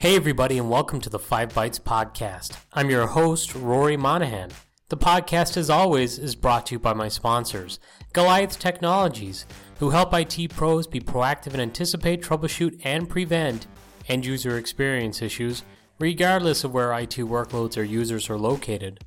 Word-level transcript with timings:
Hey, 0.00 0.16
everybody, 0.16 0.56
and 0.56 0.70
welcome 0.70 1.02
to 1.02 1.10
the 1.10 1.18
Five 1.18 1.52
Bytes 1.52 1.78
Podcast. 1.78 2.56
I'm 2.72 2.88
your 2.88 3.08
host, 3.08 3.54
Rory 3.54 3.96
Monahan. 3.96 4.50
The 4.88 4.96
podcast, 4.96 5.58
as 5.58 5.68
always, 5.68 6.18
is 6.18 6.34
brought 6.34 6.64
to 6.66 6.76
you 6.76 6.78
by 6.78 6.94
my 6.94 7.08
sponsors, 7.08 7.78
Goliath 8.14 8.58
Technologies, 8.58 9.44
who 9.80 9.90
help 9.90 10.14
IT 10.14 10.48
pros 10.54 10.86
be 10.86 11.00
proactive 11.00 11.52
and 11.52 11.60
anticipate, 11.60 12.22
troubleshoot, 12.22 12.80
and 12.84 13.06
prevent 13.06 13.66
end 14.08 14.24
user 14.24 14.56
experience 14.56 15.20
issues, 15.20 15.62
regardless 15.98 16.64
of 16.64 16.72
where 16.72 16.98
IT 16.98 17.16
workloads 17.16 17.76
or 17.76 17.82
users 17.82 18.30
are 18.30 18.38
located. 18.38 19.04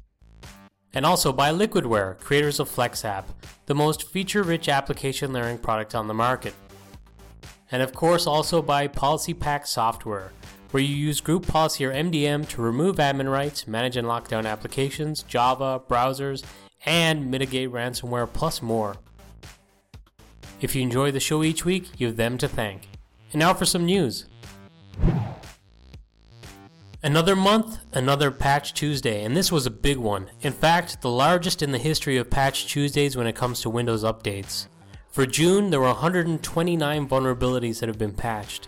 And 0.93 1.05
also 1.05 1.31
by 1.31 1.51
Liquidware, 1.51 2.19
creators 2.19 2.59
of 2.59 2.69
FlexApp, 2.69 3.25
the 3.65 3.75
most 3.75 4.09
feature 4.09 4.43
rich 4.43 4.67
application 4.67 5.31
layering 5.31 5.57
product 5.57 5.95
on 5.95 6.07
the 6.07 6.13
market. 6.13 6.53
And 7.71 7.81
of 7.81 7.93
course, 7.93 8.27
also 8.27 8.61
by 8.61 8.88
PolicyPak 8.88 9.66
Software 9.66 10.31
where 10.71 10.81
you 10.81 10.95
use 10.95 11.21
group 11.21 11.45
policy 11.45 11.85
or 11.85 11.91
MDM 11.91 12.47
to 12.49 12.61
remove 12.61 12.95
admin 12.95 13.30
rights, 13.30 13.67
manage 13.67 13.97
and 13.97 14.07
lock 14.07 14.27
down 14.27 14.45
applications, 14.45 15.23
Java, 15.23 15.81
browsers, 15.88 16.43
and 16.85 17.30
mitigate 17.30 17.71
ransomware, 17.71 18.31
plus 18.31 18.61
more. 18.61 18.95
If 20.61 20.75
you 20.75 20.81
enjoy 20.81 21.11
the 21.11 21.19
show 21.19 21.44
each 21.44 21.66
week, 21.66 21.89
you 21.97 22.08
have 22.08 22.17
them 22.17 22.38
to 22.38 22.47
thank. 22.47 22.88
And 23.33 23.39
now 23.39 23.53
for 23.53 23.66
some 23.66 23.85
news. 23.85 24.27
Another 27.03 27.35
month, 27.35 27.79
another 27.93 28.29
Patch 28.29 28.75
Tuesday, 28.75 29.23
and 29.23 29.35
this 29.35 29.51
was 29.51 29.65
a 29.65 29.71
big 29.71 29.97
one. 29.97 30.29
In 30.41 30.53
fact, 30.53 31.01
the 31.01 31.09
largest 31.09 31.63
in 31.63 31.71
the 31.71 31.79
history 31.79 32.15
of 32.17 32.29
Patch 32.29 32.67
Tuesdays 32.67 33.17
when 33.17 33.25
it 33.25 33.35
comes 33.35 33.59
to 33.61 33.71
Windows 33.71 34.03
updates. 34.03 34.67
For 35.09 35.25
June, 35.25 35.71
there 35.71 35.80
were 35.80 35.88
129 35.88 37.08
vulnerabilities 37.08 37.80
that 37.80 37.89
have 37.89 37.97
been 37.97 38.13
patched. 38.13 38.67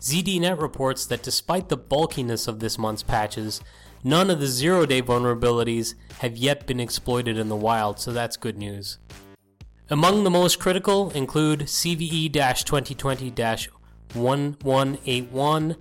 ZDNet 0.00 0.58
reports 0.58 1.04
that 1.06 1.22
despite 1.22 1.68
the 1.68 1.76
bulkiness 1.76 2.48
of 2.48 2.60
this 2.60 2.78
month's 2.78 3.02
patches, 3.02 3.60
none 4.02 4.30
of 4.30 4.40
the 4.40 4.46
zero 4.46 4.86
day 4.86 5.02
vulnerabilities 5.02 5.94
have 6.20 6.38
yet 6.38 6.66
been 6.66 6.80
exploited 6.80 7.36
in 7.36 7.50
the 7.50 7.54
wild, 7.56 8.00
so 8.00 8.12
that's 8.12 8.38
good 8.38 8.56
news. 8.56 8.96
Among 9.90 10.24
the 10.24 10.30
most 10.30 10.58
critical 10.58 11.10
include 11.10 11.60
CVE 11.60 12.32
2020 12.64 13.30
1181, 14.14 15.76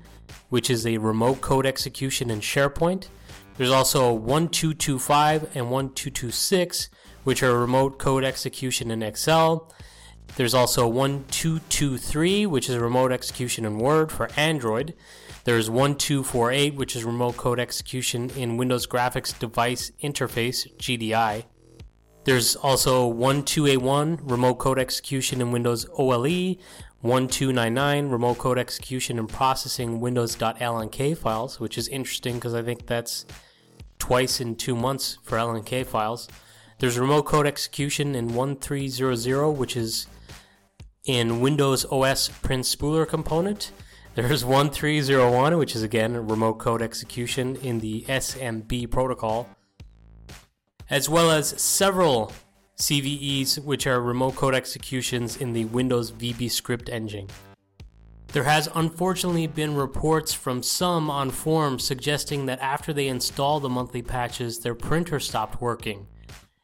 which 0.49 0.69
is 0.69 0.85
a 0.85 0.97
remote 0.97 1.41
code 1.41 1.65
execution 1.65 2.29
in 2.29 2.39
SharePoint. 2.39 3.07
There's 3.57 3.71
also 3.71 4.13
1225 4.13 5.55
and 5.55 5.71
1226, 5.71 6.89
which 7.23 7.41
are 7.41 7.57
remote 7.57 7.97
code 7.97 8.23
execution 8.23 8.91
in 8.91 9.01
Excel. 9.01 9.71
There's 10.35 10.53
also 10.53 10.87
1223, 10.87 12.45
which 12.45 12.69
is 12.69 12.77
remote 12.77 13.11
execution 13.11 13.65
in 13.65 13.79
Word 13.79 14.11
for 14.11 14.29
Android. 14.37 14.93
There's 15.45 15.69
1248, 15.69 16.75
which 16.75 16.95
is 16.95 17.03
remote 17.03 17.37
code 17.37 17.59
execution 17.59 18.29
in 18.31 18.57
Windows 18.57 18.85
Graphics 18.85 19.37
Device 19.37 19.91
Interface, 20.03 20.67
GDI. 20.77 21.45
There's 22.25 22.57
also 22.57 23.07
1281, 23.07 24.19
remote 24.23 24.55
code 24.55 24.77
execution 24.77 25.39
in 25.39 25.53
Windows 25.53 25.87
OLE, 25.93 26.57
1299, 27.01 28.09
remote 28.09 28.37
code 28.39 28.57
execution 28.57 29.19
and 29.19 29.29
processing 29.29 29.99
Windows.lnk 29.99 31.17
files, 31.17 31.59
which 31.59 31.77
is 31.77 31.87
interesting 31.89 32.35
because 32.35 32.55
I 32.55 32.63
think 32.63 32.87
that's 32.87 33.25
twice 33.99 34.41
in 34.41 34.55
two 34.55 34.75
months 34.75 35.17
for 35.23 35.37
LNK 35.37 35.85
files. 35.85 36.27
There's 36.79 36.97
remote 36.97 37.23
code 37.23 37.47
execution 37.47 38.15
in 38.15 38.33
1300, 38.33 39.51
which 39.51 39.75
is 39.75 40.07
in 41.05 41.39
Windows 41.39 41.85
OS 41.85 42.29
print 42.29 42.65
spooler 42.65 43.07
component. 43.07 43.71
There's 44.15 44.43
1301, 44.43 45.57
which 45.57 45.75
is 45.75 45.83
again 45.83 46.27
remote 46.27 46.55
code 46.55 46.81
execution 46.81 47.55
in 47.57 47.79
the 47.79 48.01
SMB 48.07 48.89
protocol, 48.89 49.47
as 50.89 51.07
well 51.07 51.29
as 51.29 51.49
several 51.61 52.31
CVEs, 52.79 53.63
which 53.63 53.87
are 53.87 54.01
remote 54.01 54.35
code 54.35 54.55
executions 54.55 55.37
in 55.37 55.53
the 55.53 55.65
Windows 55.65 56.11
VB 56.11 56.49
script 56.49 56.89
engine. 56.89 57.27
There 58.33 58.43
has 58.43 58.69
unfortunately 58.75 59.47
been 59.47 59.75
reports 59.75 60.33
from 60.33 60.61
some 60.61 61.09
on 61.09 61.31
forums 61.31 61.83
suggesting 61.83 62.45
that 62.45 62.59
after 62.59 62.93
they 62.93 63.07
install 63.07 63.59
the 63.59 63.69
monthly 63.69 64.01
patches, 64.01 64.59
their 64.59 64.75
printer 64.75 65.19
stopped 65.19 65.61
working 65.61 66.07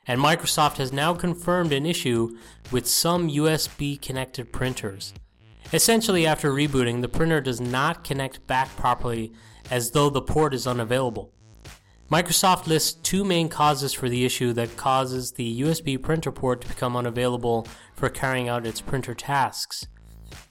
and 0.07 0.19
Microsoft 0.19 0.77
has 0.77 0.91
now 0.91 1.13
confirmed 1.13 1.71
an 1.71 1.85
issue 1.85 2.37
with 2.71 2.87
some 2.87 3.29
USB 3.29 4.01
connected 4.01 4.51
printers. 4.51 5.13
Essentially, 5.71 6.27
after 6.27 6.51
rebooting, 6.51 7.01
the 7.01 7.09
printer 7.09 7.41
does 7.41 7.61
not 7.61 8.03
connect 8.03 8.45
back 8.45 8.75
properly 8.75 9.31
as 9.71 9.91
though 9.91 10.09
the 10.09 10.21
port 10.21 10.53
is 10.53 10.67
unavailable. 10.67 11.31
Microsoft 12.11 12.67
lists 12.67 12.93
two 12.93 13.23
main 13.23 13.49
causes 13.49 13.93
for 13.93 14.07
the 14.07 14.25
issue 14.25 14.53
that 14.53 14.77
causes 14.77 15.31
the 15.31 15.61
USB 15.61 15.99
printer 15.99 16.31
port 16.31 16.61
to 16.61 16.67
become 16.67 16.95
unavailable 16.95 17.67
for 17.95 18.09
carrying 18.09 18.49
out 18.49 18.67
its 18.67 18.81
printer 18.81 19.15
tasks. 19.15 19.87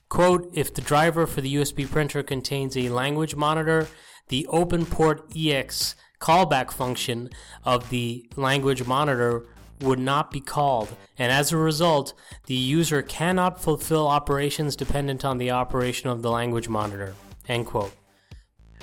Quote, 0.08 0.50
if 0.52 0.74
the 0.74 0.80
driver 0.80 1.26
for 1.26 1.40
the 1.40 1.54
USB 1.54 1.88
printer 1.88 2.22
contains 2.22 2.76
a 2.76 2.88
language 2.88 3.36
monitor, 3.36 3.88
the 4.28 4.46
OpenPort 4.50 5.30
EX 5.36 5.94
callback 6.20 6.70
function 6.70 7.30
of 7.64 7.90
the 7.90 8.26
language 8.36 8.86
monitor 8.86 9.44
would 9.80 9.98
not 9.98 10.30
be 10.30 10.40
called, 10.40 10.94
and 11.18 11.32
as 11.32 11.52
a 11.52 11.56
result, 11.56 12.14
the 12.46 12.54
user 12.54 13.02
cannot 13.02 13.62
fulfill 13.62 14.06
operations 14.06 14.76
dependent 14.76 15.24
on 15.24 15.38
the 15.38 15.50
operation 15.50 16.08
of 16.08 16.22
the 16.22 16.30
language 16.30 16.68
monitor. 16.68 17.14
End 17.48 17.66
quote. 17.66 17.92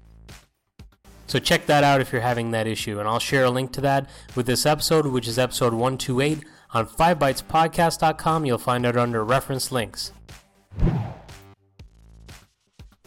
So 1.31 1.39
check 1.39 1.67
that 1.67 1.85
out 1.85 2.01
if 2.01 2.11
you're 2.11 2.23
having 2.23 2.51
that 2.51 2.67
issue, 2.67 2.99
and 2.99 3.09
I'll 3.09 3.21
share 3.21 3.45
a 3.45 3.51
link 3.51 3.71
to 3.75 3.81
that 3.83 4.11
with 4.35 4.47
this 4.47 4.67
episode, 4.67 5.07
which 5.07 5.29
is 5.29 5.39
episode 5.39 5.73
128 5.73 6.45
on 6.75 6.89
5bytespodcast.com. 6.89 8.45
You'll 8.47 8.59
find 8.59 8.85
it 8.85 8.97
under 8.97 9.25
reference 9.25 9.71
links. 9.71 10.11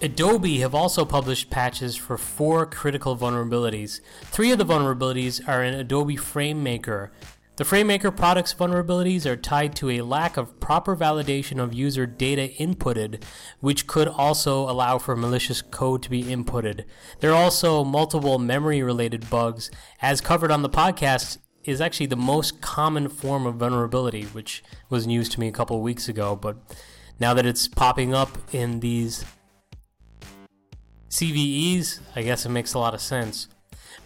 Adobe 0.01 0.59
have 0.59 0.73
also 0.73 1.03
published 1.03 1.49
patches 1.49 1.97
for 1.97 2.17
four 2.17 2.65
critical 2.65 3.17
vulnerabilities. 3.17 3.99
Three 4.21 4.53
of 4.53 4.57
the 4.57 4.65
vulnerabilities 4.65 5.45
are 5.45 5.61
in 5.61 5.73
Adobe 5.73 6.15
FrameMaker. 6.15 7.09
The 7.55 7.63
FrameMaker 7.63 8.15
product's 8.15 8.55
vulnerabilities 8.55 9.27
are 9.27 9.35
tied 9.35 9.75
to 9.75 9.91
a 9.91 10.01
lack 10.01 10.37
of 10.37 10.59
proper 10.59 10.95
validation 10.95 11.61
of 11.61 11.71
user 11.71 12.07
data 12.07 12.51
inputted, 12.59 13.23
which 13.59 13.85
could 13.85 14.07
also 14.07 14.67
allow 14.67 14.97
for 14.97 15.15
malicious 15.15 15.61
code 15.61 16.01
to 16.01 16.09
be 16.09 16.23
inputted. 16.23 16.85
There 17.19 17.29
are 17.29 17.43
also 17.43 17.83
multiple 17.83 18.39
memory 18.39 18.81
related 18.81 19.29
bugs. 19.29 19.69
As 20.01 20.19
covered 20.19 20.49
on 20.49 20.63
the 20.63 20.69
podcast, 20.69 21.37
is 21.63 21.79
actually 21.79 22.07
the 22.07 22.15
most 22.15 22.59
common 22.59 23.07
form 23.07 23.45
of 23.45 23.55
vulnerability, 23.55 24.23
which 24.23 24.63
was 24.89 25.05
news 25.05 25.29
to 25.29 25.39
me 25.39 25.47
a 25.47 25.51
couple 25.51 25.79
weeks 25.79 26.09
ago, 26.09 26.35
but 26.35 26.57
now 27.19 27.35
that 27.35 27.45
it's 27.45 27.67
popping 27.67 28.15
up 28.15 28.35
in 28.51 28.79
these 28.79 29.23
CVEs, 31.09 31.99
I 32.15 32.23
guess 32.23 32.45
it 32.45 32.49
makes 32.49 32.73
a 32.73 32.79
lot 32.79 32.95
of 32.95 33.01
sense. 33.01 33.47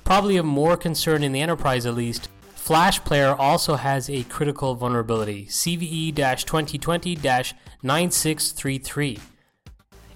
Probably 0.03 0.37
of 0.37 0.45
more 0.45 0.77
concern 0.77 1.23
in 1.23 1.31
the 1.31 1.41
enterprise 1.41 1.85
at 1.85 1.95
least, 1.95 2.29
Flash 2.67 3.01
Player 3.05 3.33
also 3.33 3.75
has 3.75 4.09
a 4.09 4.23
critical 4.23 4.75
vulnerability, 4.75 5.45
CVE 5.45 6.13
2020 6.13 7.15
9633. 7.15 9.19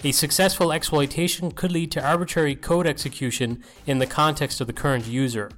A 0.04 0.12
successful 0.12 0.74
exploitation 0.74 1.52
could 1.52 1.72
lead 1.72 1.92
to 1.92 2.06
arbitrary 2.06 2.56
code 2.56 2.86
execution 2.86 3.64
in 3.86 4.00
the 4.00 4.06
context 4.06 4.60
of 4.60 4.68
the 4.68 4.74
current 4.74 5.08
user. 5.08 5.50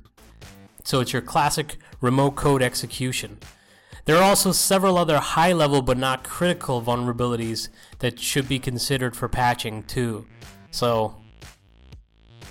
So 0.83 0.99
it's 0.99 1.13
your 1.13 1.23
classic 1.23 1.77
remote 1.99 2.35
code 2.35 2.61
execution. 2.61 3.39
There 4.05 4.17
are 4.17 4.23
also 4.23 4.51
several 4.51 4.99
other 4.99 5.17
high 5.17 5.51
level 5.51 5.81
but 5.81 5.97
not 5.97 6.23
critical 6.23 6.79
vulnerabilities 6.79 7.69
that 7.99 8.19
should 8.19 8.47
be 8.47 8.59
considered 8.59 9.15
for 9.15 9.27
patching 9.27 9.81
too. 9.81 10.27
So, 10.69 11.15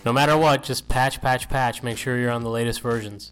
no 0.04 0.12
matter 0.12 0.36
what, 0.36 0.64
just 0.64 0.88
patch, 0.88 1.20
patch, 1.20 1.48
patch. 1.48 1.84
Make 1.84 1.96
sure 1.96 2.18
you're 2.18 2.32
on 2.32 2.42
the 2.42 2.50
latest 2.50 2.80
versions. 2.80 3.30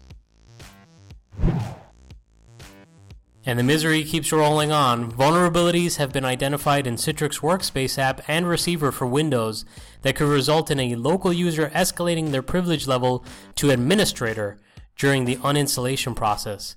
And 3.43 3.57
the 3.57 3.63
misery 3.63 4.03
keeps 4.03 4.31
rolling 4.31 4.71
on. 4.71 5.11
Vulnerabilities 5.11 5.97
have 5.97 6.13
been 6.13 6.25
identified 6.25 6.85
in 6.85 6.95
Citrix 6.95 7.39
Workspace 7.39 7.97
app 7.97 8.21
and 8.27 8.47
Receiver 8.47 8.91
for 8.91 9.07
Windows 9.07 9.65
that 10.03 10.15
could 10.15 10.27
result 10.27 10.69
in 10.69 10.79
a 10.79 10.95
local 10.95 11.33
user 11.33 11.71
escalating 11.73 12.29
their 12.29 12.43
privilege 12.43 12.87
level 12.87 13.25
to 13.55 13.71
administrator 13.71 14.59
during 14.95 15.25
the 15.25 15.37
uninstallation 15.37 16.15
process. 16.15 16.75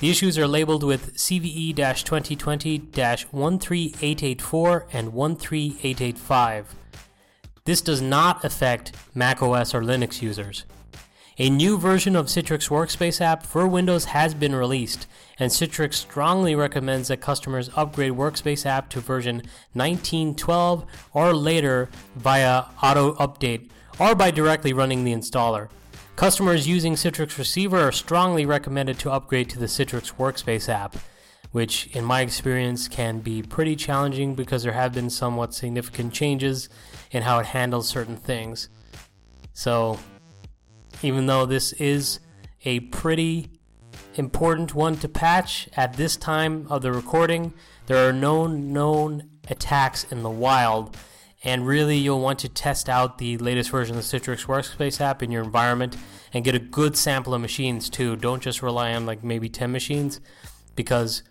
The 0.00 0.10
issues 0.10 0.38
are 0.38 0.48
labeled 0.48 0.82
with 0.82 1.16
CVE 1.16 1.76
2020 1.76 2.78
13884 2.78 4.86
and 4.92 5.12
13885. 5.12 6.74
This 7.64 7.82
does 7.82 8.00
not 8.00 8.44
affect 8.44 8.92
macOS 9.14 9.74
or 9.74 9.82
Linux 9.82 10.22
users. 10.22 10.64
A 11.40 11.48
new 11.48 11.78
version 11.78 12.16
of 12.16 12.26
Citrix 12.26 12.68
Workspace 12.68 13.20
app 13.20 13.46
for 13.46 13.68
Windows 13.68 14.06
has 14.06 14.34
been 14.34 14.56
released, 14.56 15.06
and 15.38 15.52
Citrix 15.52 15.94
strongly 15.94 16.56
recommends 16.56 17.06
that 17.06 17.20
customers 17.20 17.70
upgrade 17.76 18.14
Workspace 18.14 18.66
app 18.66 18.90
to 18.90 19.00
version 19.00 19.36
1912 19.72 20.84
or 21.12 21.32
later 21.32 21.90
via 22.16 22.64
auto 22.82 23.14
update 23.14 23.70
or 24.00 24.16
by 24.16 24.32
directly 24.32 24.72
running 24.72 25.04
the 25.04 25.12
installer. 25.12 25.68
Customers 26.16 26.66
using 26.66 26.94
Citrix 26.94 27.38
Receiver 27.38 27.78
are 27.78 27.92
strongly 27.92 28.44
recommended 28.44 28.98
to 28.98 29.12
upgrade 29.12 29.48
to 29.50 29.60
the 29.60 29.66
Citrix 29.66 30.14
Workspace 30.14 30.68
app, 30.68 30.96
which, 31.52 31.86
in 31.94 32.04
my 32.04 32.22
experience, 32.22 32.88
can 32.88 33.20
be 33.20 33.42
pretty 33.42 33.76
challenging 33.76 34.34
because 34.34 34.64
there 34.64 34.72
have 34.72 34.92
been 34.92 35.08
somewhat 35.08 35.54
significant 35.54 36.12
changes 36.12 36.68
in 37.12 37.22
how 37.22 37.38
it 37.38 37.46
handles 37.46 37.86
certain 37.88 38.16
things. 38.16 38.68
So, 39.52 40.00
even 41.02 41.26
though 41.26 41.46
this 41.46 41.72
is 41.74 42.20
a 42.64 42.80
pretty 42.80 43.50
important 44.14 44.74
one 44.74 44.96
to 44.96 45.08
patch 45.08 45.68
at 45.76 45.94
this 45.94 46.16
time 46.16 46.66
of 46.68 46.82
the 46.82 46.92
recording, 46.92 47.52
there 47.86 48.08
are 48.08 48.12
no 48.12 48.46
known 48.46 49.30
attacks 49.48 50.04
in 50.10 50.22
the 50.22 50.30
wild 50.30 50.96
and 51.44 51.66
really, 51.66 51.96
you'll 51.96 52.20
want 52.20 52.40
to 52.40 52.48
test 52.48 52.88
out 52.88 53.18
the 53.18 53.38
latest 53.38 53.70
version 53.70 53.96
of 53.96 54.02
the 54.02 54.18
Citrix 54.18 54.46
Workspace 54.46 55.00
app 55.00 55.22
in 55.22 55.30
your 55.30 55.44
environment 55.44 55.96
and 56.32 56.44
get 56.44 56.54
a 56.56 56.58
good 56.58 56.96
sample 56.96 57.32
of 57.32 57.40
machines 57.40 57.88
too. 57.88 58.16
Don't 58.16 58.42
just 58.42 58.60
rely 58.60 58.92
on 58.92 59.06
like 59.06 59.22
maybe 59.22 59.48
10 59.48 59.70
machines 59.70 60.20
because 60.74 61.22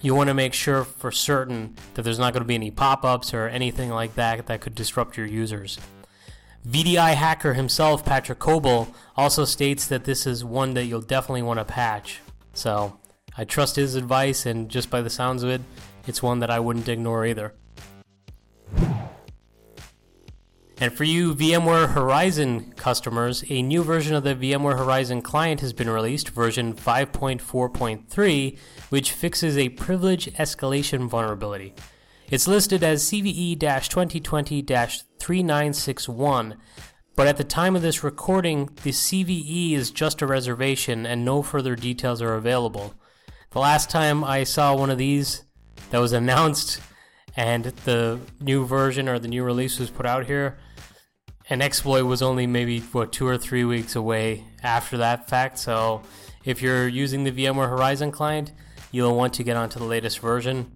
you 0.00 0.14
want 0.16 0.26
to 0.28 0.34
make 0.34 0.54
sure 0.54 0.82
for 0.82 1.12
certain 1.12 1.76
that 1.94 2.02
there's 2.02 2.18
not 2.18 2.32
going 2.32 2.42
to 2.42 2.48
be 2.48 2.56
any 2.56 2.72
pop 2.72 3.04
ups 3.04 3.32
or 3.32 3.46
anything 3.46 3.90
like 3.90 4.16
that 4.16 4.46
that 4.48 4.60
could 4.60 4.74
disrupt 4.74 5.16
your 5.16 5.26
users. 5.26 5.78
VDI 6.66 7.14
hacker 7.14 7.54
himself, 7.54 8.04
Patrick 8.04 8.38
Coble, 8.38 8.94
also 9.16 9.44
states 9.44 9.86
that 9.88 10.04
this 10.04 10.26
is 10.26 10.44
one 10.44 10.74
that 10.74 10.84
you'll 10.84 11.00
definitely 11.00 11.42
want 11.42 11.58
to 11.58 11.64
patch. 11.64 12.20
So 12.54 12.98
I 13.36 13.44
trust 13.44 13.76
his 13.76 13.96
advice, 13.96 14.46
and 14.46 14.68
just 14.68 14.88
by 14.88 15.00
the 15.00 15.10
sounds 15.10 15.42
of 15.42 15.50
it, 15.50 15.60
it's 16.06 16.22
one 16.22 16.38
that 16.40 16.50
I 16.50 16.60
wouldn't 16.60 16.88
ignore 16.88 17.26
either. 17.26 17.54
And 20.82 20.92
for 20.92 21.04
you 21.04 21.34
VMware 21.34 21.90
Horizon 21.90 22.72
customers, 22.72 23.44
a 23.48 23.62
new 23.62 23.84
version 23.84 24.16
of 24.16 24.24
the 24.24 24.34
VMware 24.34 24.76
Horizon 24.76 25.22
client 25.22 25.60
has 25.60 25.72
been 25.72 25.88
released, 25.88 26.30
version 26.30 26.74
5.4.3, 26.74 28.58
which 28.88 29.12
fixes 29.12 29.56
a 29.56 29.68
privilege 29.68 30.32
escalation 30.34 31.08
vulnerability. 31.08 31.74
It's 32.30 32.48
listed 32.48 32.82
as 32.82 33.04
CVE 33.04 33.58
2020 33.58 34.62
3961, 34.62 36.56
but 37.14 37.26
at 37.26 37.36
the 37.36 37.44
time 37.44 37.76
of 37.76 37.82
this 37.82 38.02
recording, 38.02 38.70
the 38.82 38.90
CVE 38.90 39.72
is 39.72 39.90
just 39.90 40.22
a 40.22 40.26
reservation 40.26 41.04
and 41.04 41.24
no 41.24 41.42
further 41.42 41.76
details 41.76 42.22
are 42.22 42.34
available. 42.34 42.94
The 43.50 43.58
last 43.58 43.90
time 43.90 44.24
I 44.24 44.44
saw 44.44 44.74
one 44.74 44.90
of 44.90 44.96
these 44.98 45.44
that 45.90 46.00
was 46.00 46.12
announced 46.14 46.80
and 47.36 47.64
the 47.64 48.18
new 48.40 48.66
version 48.66 49.08
or 49.08 49.18
the 49.18 49.28
new 49.28 49.44
release 49.44 49.78
was 49.78 49.90
put 49.90 50.06
out 50.06 50.26
here, 50.26 50.58
an 51.50 51.60
exploit 51.60 52.04
was 52.04 52.22
only 52.22 52.46
maybe 52.46 52.80
what 52.80 53.12
two 53.12 53.26
or 53.26 53.36
three 53.36 53.64
weeks 53.64 53.94
away 53.94 54.46
after 54.62 54.96
that 54.96 55.28
fact. 55.28 55.58
So 55.58 56.02
if 56.44 56.62
you're 56.62 56.88
using 56.88 57.24
the 57.24 57.32
VMware 57.32 57.68
Horizon 57.68 58.10
client, 58.10 58.52
you'll 58.90 59.16
want 59.16 59.34
to 59.34 59.42
get 59.42 59.56
onto 59.56 59.78
the 59.78 59.84
latest 59.84 60.20
version. 60.20 60.72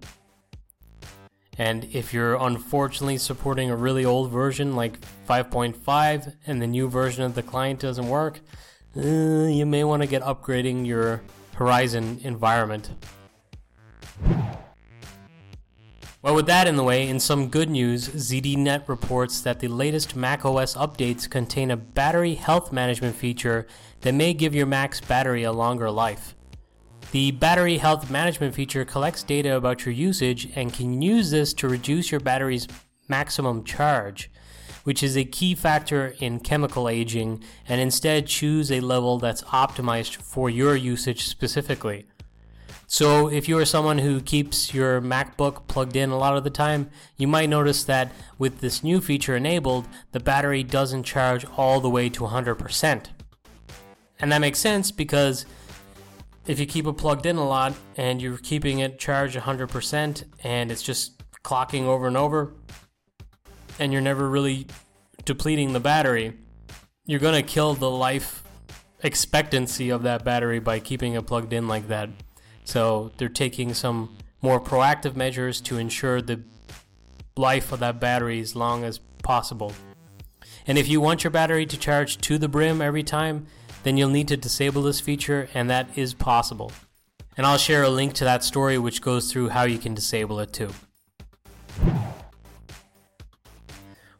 And 1.57 1.85
if 1.91 2.13
you're 2.13 2.35
unfortunately 2.35 3.17
supporting 3.17 3.71
a 3.71 3.75
really 3.75 4.05
old 4.05 4.31
version 4.31 4.75
like 4.75 4.99
5.5 5.27 6.35
and 6.45 6.61
the 6.61 6.67
new 6.67 6.87
version 6.87 7.23
of 7.23 7.33
the 7.33 7.43
client 7.43 7.79
doesn't 7.79 8.07
work, 8.07 8.41
uh, 8.95 9.01
you 9.01 9.65
may 9.65 9.83
want 9.83 10.03
to 10.03 10.07
get 10.07 10.21
upgrading 10.21 10.85
your 10.85 11.21
Horizon 11.55 12.19
environment. 12.23 12.91
Well, 16.21 16.35
with 16.35 16.45
that 16.47 16.67
in 16.67 16.75
the 16.75 16.83
way, 16.83 17.07
in 17.07 17.19
some 17.19 17.47
good 17.47 17.69
news, 17.69 18.09
ZDNet 18.09 18.87
reports 18.87 19.41
that 19.41 19.59
the 19.59 19.67
latest 19.67 20.15
macOS 20.15 20.75
updates 20.75 21.29
contain 21.29 21.71
a 21.71 21.77
battery 21.77 22.35
health 22.35 22.71
management 22.71 23.15
feature 23.15 23.65
that 24.01 24.13
may 24.13 24.33
give 24.33 24.53
your 24.53 24.65
Mac's 24.65 24.99
battery 24.99 25.43
a 25.43 25.51
longer 25.51 25.89
life. 25.89 26.35
The 27.11 27.31
battery 27.31 27.77
health 27.77 28.11
management 28.11 28.53
feature 28.53 28.83
collects 28.83 29.23
data 29.23 29.55
about 29.55 29.85
your 29.85 29.93
usage 29.93 30.49
and 30.55 30.73
can 30.73 31.01
use 31.01 31.31
this 31.31 31.53
to 31.53 31.69
reduce 31.69 32.11
your 32.11 32.19
battery's 32.19 32.67
maximum 33.07 33.63
charge, 33.63 34.29
which 34.83 35.01
is 35.01 35.15
a 35.15 35.23
key 35.23 35.55
factor 35.55 36.15
in 36.19 36.41
chemical 36.41 36.89
aging, 36.89 37.43
and 37.67 37.79
instead 37.79 38.27
choose 38.27 38.71
a 38.71 38.81
level 38.81 39.19
that's 39.19 39.41
optimized 39.43 40.17
for 40.17 40.49
your 40.49 40.75
usage 40.75 41.25
specifically. 41.25 42.07
So, 42.89 43.27
if 43.29 43.49
you 43.49 43.57
are 43.57 43.65
someone 43.65 43.97
who 43.97 44.21
keeps 44.21 44.73
your 44.73 45.01
MacBook 45.01 45.67
plugged 45.67 45.97
in 45.97 46.09
a 46.09 46.17
lot 46.17 46.37
of 46.37 46.45
the 46.45 46.49
time, 46.49 46.89
you 47.17 47.27
might 47.27 47.49
notice 47.49 47.83
that 47.83 48.13
with 48.37 48.59
this 48.59 48.81
new 48.81 49.01
feature 49.01 49.35
enabled, 49.35 49.87
the 50.13 50.21
battery 50.21 50.63
doesn't 50.63 51.03
charge 51.03 51.45
all 51.57 51.81
the 51.81 51.89
way 51.89 52.07
to 52.09 52.23
100%. 52.23 53.07
And 54.19 54.31
that 54.31 54.39
makes 54.39 54.59
sense 54.59 54.91
because 54.91 55.45
if 56.47 56.59
you 56.59 56.65
keep 56.65 56.87
it 56.87 56.93
plugged 56.93 57.25
in 57.25 57.35
a 57.35 57.47
lot 57.47 57.73
and 57.97 58.21
you're 58.21 58.37
keeping 58.37 58.79
it 58.79 58.97
charged 58.97 59.37
100% 59.37 60.23
and 60.43 60.71
it's 60.71 60.81
just 60.81 61.21
clocking 61.43 61.83
over 61.83 62.07
and 62.07 62.17
over, 62.17 62.53
and 63.79 63.91
you're 63.91 64.01
never 64.01 64.27
really 64.29 64.65
depleting 65.25 65.73
the 65.73 65.79
battery, 65.79 66.33
you're 67.05 67.19
going 67.19 67.35
to 67.35 67.47
kill 67.47 67.73
the 67.73 67.89
life 67.89 68.43
expectancy 69.03 69.89
of 69.89 70.03
that 70.03 70.23
battery 70.23 70.59
by 70.59 70.79
keeping 70.79 71.13
it 71.13 71.27
plugged 71.27 71.53
in 71.53 71.67
like 71.67 71.89
that. 71.89 72.09
So 72.63 73.11
they're 73.17 73.29
taking 73.29 73.73
some 73.73 74.17
more 74.41 74.59
proactive 74.59 75.15
measures 75.15 75.61
to 75.61 75.77
ensure 75.77 76.21
the 76.21 76.41
life 77.35 77.71
of 77.71 77.79
that 77.79 77.99
battery 77.99 78.39
as 78.39 78.55
long 78.55 78.83
as 78.83 78.99
possible. 79.21 79.73
And 80.65 80.77
if 80.77 80.87
you 80.87 80.99
want 80.99 81.23
your 81.23 81.31
battery 81.31 81.65
to 81.65 81.77
charge 81.77 82.17
to 82.19 82.37
the 82.37 82.47
brim 82.47 82.81
every 82.81 83.03
time, 83.03 83.47
then 83.87 83.95
you'll 83.95 84.09
need 84.09 84.27
to 84.27 84.35
disable 84.35 84.81
this 84.81 84.99
feature, 84.99 85.47
and 85.53 85.69
that 85.69 85.87
is 85.97 86.13
possible. 86.13 86.73
And 87.37 87.45
I'll 87.45 87.57
share 87.57 87.83
a 87.83 87.89
link 87.89 88.11
to 88.15 88.25
that 88.25 88.43
story 88.43 88.77
which 88.77 89.01
goes 89.01 89.31
through 89.31 89.49
how 89.49 89.63
you 89.63 89.77
can 89.77 89.93
disable 89.93 90.41
it 90.41 90.51
too. 90.51 90.71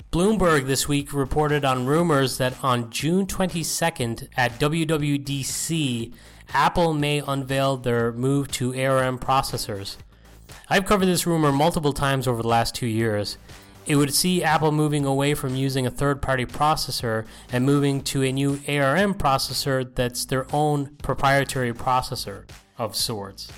Bloomberg 0.10 0.68
this 0.68 0.88
week 0.88 1.12
reported 1.12 1.66
on 1.66 1.86
rumors 1.86 2.38
that 2.38 2.64
on 2.64 2.90
June 2.90 3.26
22nd 3.26 4.30
at 4.38 4.58
WWDC, 4.58 6.14
Apple 6.54 6.94
may 6.94 7.22
unveil 7.28 7.76
their 7.76 8.14
move 8.14 8.50
to 8.52 8.74
ARM 8.74 9.20
processors. 9.20 9.98
I've 10.70 10.86
covered 10.86 11.08
this 11.08 11.28
rumor 11.28 11.52
multiple 11.52 11.92
times 11.92 12.26
over 12.26 12.42
the 12.42 12.48
last 12.48 12.74
two 12.74 12.88
years. 12.88 13.38
It 13.88 13.96
would 13.96 14.14
see 14.14 14.44
Apple 14.44 14.74
moving 14.74 15.06
away 15.06 15.34
from 15.34 15.56
using 15.56 15.88
a 15.88 15.90
third 15.90 16.22
party 16.22 16.46
processor 16.46 17.26
and 17.54 17.66
moving 17.66 18.02
to 18.02 18.22
a 18.22 18.34
new 18.34 18.60
ARM 18.68 19.14
processor 19.14 19.96
that's 19.96 20.26
their 20.26 20.46
own 20.54 20.98
proprietary 20.98 21.72
processor 21.72 22.50
of 22.78 22.98
sorts. 22.98 23.50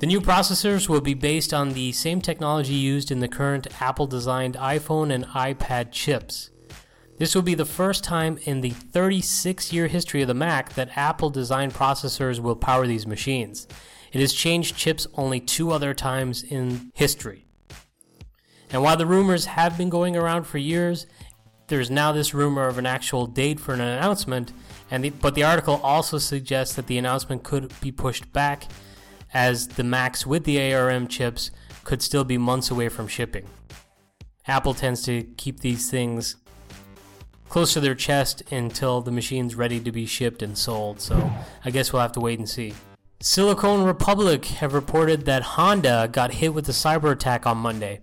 The 0.00 0.06
new 0.06 0.20
processors 0.20 0.90
will 0.90 1.00
be 1.00 1.14
based 1.14 1.54
on 1.54 1.72
the 1.72 1.90
same 1.92 2.20
technology 2.20 2.74
used 2.74 3.10
in 3.10 3.20
the 3.20 3.28
current 3.28 3.66
Apple 3.80 4.06
designed 4.06 4.54
iPhone 4.56 5.10
and 5.10 5.24
iPad 5.24 5.90
chips. 5.90 6.50
This 7.16 7.34
will 7.34 7.42
be 7.42 7.54
the 7.54 7.64
first 7.64 8.04
time 8.04 8.38
in 8.44 8.60
the 8.60 8.70
36 8.70 9.72
year 9.72 9.86
history 9.86 10.20
of 10.20 10.28
the 10.28 10.34
Mac 10.34 10.74
that 10.74 10.96
Apple 10.96 11.30
designed 11.30 11.72
processors 11.72 12.40
will 12.40 12.54
power 12.54 12.86
these 12.86 13.06
machines. 13.06 13.66
It 14.12 14.20
has 14.20 14.34
changed 14.34 14.76
chips 14.76 15.06
only 15.14 15.40
two 15.40 15.72
other 15.72 15.94
times 15.94 16.42
in 16.42 16.92
history. 16.94 17.47
And 18.70 18.82
while 18.82 18.96
the 18.96 19.06
rumors 19.06 19.46
have 19.46 19.78
been 19.78 19.88
going 19.88 20.16
around 20.16 20.44
for 20.44 20.58
years, 20.58 21.06
there's 21.68 21.90
now 21.90 22.12
this 22.12 22.34
rumor 22.34 22.66
of 22.66 22.78
an 22.78 22.86
actual 22.86 23.26
date 23.26 23.60
for 23.60 23.74
an 23.74 23.80
announcement. 23.80 24.52
And 24.90 25.04
the, 25.04 25.10
but 25.10 25.34
the 25.34 25.44
article 25.44 25.80
also 25.82 26.18
suggests 26.18 26.74
that 26.76 26.86
the 26.86 26.98
announcement 26.98 27.42
could 27.42 27.72
be 27.80 27.92
pushed 27.92 28.32
back, 28.32 28.64
as 29.32 29.68
the 29.68 29.84
Macs 29.84 30.26
with 30.26 30.44
the 30.44 30.72
ARM 30.72 31.08
chips 31.08 31.50
could 31.84 32.02
still 32.02 32.24
be 32.24 32.38
months 32.38 32.70
away 32.70 32.88
from 32.88 33.06
shipping. 33.08 33.46
Apple 34.46 34.72
tends 34.72 35.02
to 35.02 35.24
keep 35.36 35.60
these 35.60 35.90
things 35.90 36.36
close 37.48 37.74
to 37.74 37.80
their 37.80 37.94
chest 37.94 38.42
until 38.50 39.00
the 39.00 39.10
machine's 39.10 39.54
ready 39.54 39.80
to 39.80 39.92
be 39.92 40.06
shipped 40.06 40.42
and 40.42 40.56
sold. 40.56 41.00
So 41.00 41.30
I 41.64 41.70
guess 41.70 41.92
we'll 41.92 42.02
have 42.02 42.12
to 42.12 42.20
wait 42.20 42.38
and 42.38 42.48
see. 42.48 42.74
Silicon 43.20 43.84
Republic 43.84 44.44
have 44.46 44.74
reported 44.74 45.24
that 45.24 45.42
Honda 45.42 46.08
got 46.10 46.34
hit 46.34 46.54
with 46.54 46.68
a 46.68 46.72
cyber 46.72 47.12
attack 47.12 47.46
on 47.46 47.58
Monday. 47.58 48.00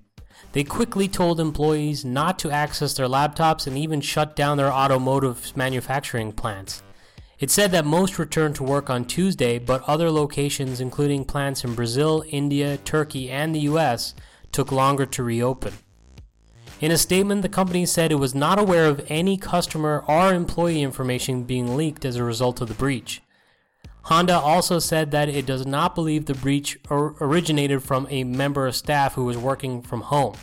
They 0.56 0.64
quickly 0.64 1.10
told 1.10 1.42
employees 1.42 2.06
not 2.06 2.40
to 2.40 2.50
access 2.50 2.94
their 2.94 3.10
laptops 3.10 3.68
and 3.68 3.78
even 3.78 4.00
shut 4.00 4.38
down 4.38 4.56
their 4.56 4.72
automotive 4.72 5.52
manufacturing 5.58 6.32
plants. 6.32 6.82
It 7.40 7.52
said 7.52 7.74
that 7.74 7.84
most 7.84 8.18
returned 8.18 8.56
to 8.56 8.64
work 8.64 8.90
on 8.90 9.04
Tuesday, 9.04 9.60
but 9.60 9.84
other 9.84 10.10
locations, 10.10 10.80
including 10.80 11.26
plants 11.26 11.66
in 11.66 11.76
Brazil, 11.76 12.24
India, 12.30 12.78
Turkey, 12.78 13.30
and 13.30 13.54
the 13.54 13.68
US, 13.72 14.16
took 14.54 14.72
longer 14.72 15.06
to 15.06 15.24
reopen. 15.24 15.74
In 16.80 16.90
a 16.90 16.98
statement, 16.98 17.42
the 17.42 17.50
company 17.50 17.86
said 17.86 18.14
it 18.14 18.16
was 18.16 18.34
not 18.34 18.58
aware 18.58 18.86
of 18.86 19.06
any 19.10 19.36
customer 19.36 20.06
or 20.08 20.34
employee 20.34 20.82
information 20.82 21.44
being 21.44 21.76
leaked 21.76 22.06
as 22.06 22.16
a 22.16 22.24
result 22.24 22.62
of 22.62 22.70
the 22.70 22.74
breach. 22.76 23.22
Honda 24.06 24.40
also 24.40 24.78
said 24.78 25.10
that 25.12 25.30
it 25.30 25.48
does 25.48 25.66
not 25.66 25.96
believe 25.96 26.26
the 26.26 26.36
breach 26.36 26.78
or 26.92 27.16
originated 27.20 27.82
from 27.82 28.06
a 28.12 28.24
member 28.24 28.68
of 28.68 28.76
staff 28.76 29.16
who 29.16 29.26
was 29.26 29.36
working 29.36 29.82
from 29.82 30.02
home. 30.02 30.36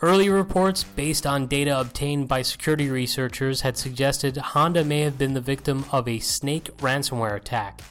Early 0.00 0.28
reports, 0.28 0.84
based 0.84 1.26
on 1.26 1.48
data 1.48 1.78
obtained 1.78 2.28
by 2.28 2.42
security 2.42 2.88
researchers, 2.88 3.62
had 3.62 3.76
suggested 3.76 4.36
Honda 4.36 4.84
may 4.84 5.00
have 5.00 5.18
been 5.18 5.34
the 5.34 5.40
victim 5.40 5.84
of 5.90 6.06
a 6.06 6.20
snake 6.20 6.70
ransomware 6.78 7.34
attack. 7.34 7.82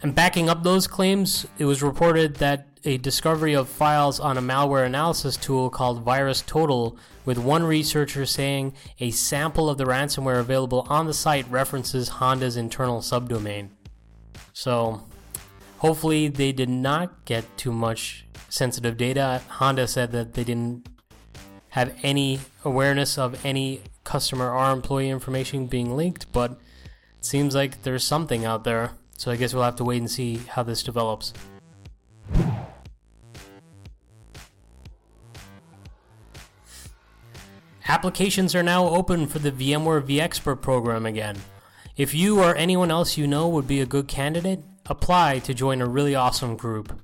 And 0.00 0.14
backing 0.14 0.48
up 0.48 0.62
those 0.62 0.86
claims, 0.86 1.44
it 1.58 1.64
was 1.64 1.82
reported 1.82 2.36
that 2.36 2.75
a 2.86 2.96
discovery 2.98 3.54
of 3.54 3.68
files 3.68 4.20
on 4.20 4.38
a 4.38 4.42
malware 4.42 4.86
analysis 4.86 5.36
tool 5.36 5.68
called 5.68 6.04
VirusTotal, 6.04 6.96
with 7.24 7.38
one 7.38 7.64
researcher 7.64 8.24
saying 8.24 8.72
a 9.00 9.10
sample 9.10 9.68
of 9.68 9.78
the 9.78 9.84
ransomware 9.84 10.38
available 10.38 10.86
on 10.88 11.06
the 11.06 11.14
site 11.14 11.50
references 11.50 12.08
Honda's 12.08 12.56
internal 12.56 13.00
subdomain. 13.00 13.70
So, 14.52 15.02
hopefully, 15.78 16.28
they 16.28 16.52
did 16.52 16.68
not 16.68 17.24
get 17.24 17.44
too 17.56 17.72
much 17.72 18.24
sensitive 18.48 18.96
data. 18.96 19.42
Honda 19.48 19.88
said 19.88 20.12
that 20.12 20.34
they 20.34 20.44
didn't 20.44 20.88
have 21.70 21.94
any 22.02 22.40
awareness 22.64 23.18
of 23.18 23.44
any 23.44 23.82
customer 24.04 24.50
or 24.50 24.70
employee 24.70 25.10
information 25.10 25.66
being 25.66 25.96
leaked, 25.96 26.32
but 26.32 26.52
it 26.52 27.24
seems 27.24 27.54
like 27.54 27.82
there's 27.82 28.04
something 28.04 28.44
out 28.44 28.64
there. 28.64 28.92
So 29.18 29.30
I 29.30 29.36
guess 29.36 29.52
we'll 29.52 29.64
have 29.64 29.76
to 29.76 29.84
wait 29.84 29.98
and 29.98 30.10
see 30.10 30.36
how 30.36 30.62
this 30.62 30.82
develops. 30.82 31.32
Applications 37.88 38.56
are 38.56 38.64
now 38.64 38.88
open 38.88 39.28
for 39.28 39.38
the 39.38 39.52
VMware 39.52 40.02
vExpert 40.02 40.60
program 40.60 41.06
again. 41.06 41.36
If 41.96 42.14
you 42.14 42.40
or 42.40 42.56
anyone 42.56 42.90
else 42.90 43.16
you 43.16 43.28
know 43.28 43.48
would 43.48 43.68
be 43.68 43.80
a 43.80 43.86
good 43.86 44.08
candidate, 44.08 44.60
apply 44.86 45.38
to 45.40 45.54
join 45.54 45.80
a 45.80 45.86
really 45.86 46.16
awesome 46.16 46.56
group. 46.56 47.00